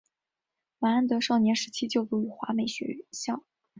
[0.79, 3.43] 麻安德少年时期就读于华美学校。